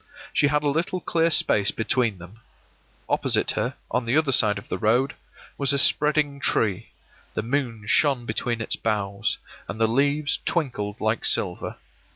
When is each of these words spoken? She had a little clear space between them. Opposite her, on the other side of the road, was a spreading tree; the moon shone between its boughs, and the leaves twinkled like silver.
She 0.33 0.47
had 0.47 0.63
a 0.63 0.67
little 0.67 0.99
clear 0.99 1.29
space 1.29 1.69
between 1.69 2.17
them. 2.17 2.39
Opposite 3.07 3.51
her, 3.51 3.75
on 3.91 4.05
the 4.05 4.17
other 4.17 4.31
side 4.31 4.57
of 4.57 4.67
the 4.67 4.79
road, 4.79 5.13
was 5.59 5.73
a 5.73 5.77
spreading 5.77 6.39
tree; 6.39 6.89
the 7.35 7.43
moon 7.43 7.85
shone 7.85 8.25
between 8.25 8.61
its 8.61 8.75
boughs, 8.75 9.37
and 9.67 9.79
the 9.79 9.85
leaves 9.85 10.39
twinkled 10.43 11.01
like 11.01 11.23
silver. 11.23 11.77